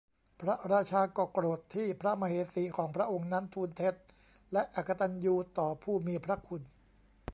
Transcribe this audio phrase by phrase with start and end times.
[0.41, 3.95] พระราชาก็โกรธที่พระมเหสีของพระองค์นั้นทูลเท็จ
[4.53, 6.61] และอกตัญญูต่อผู้มีพระคุณ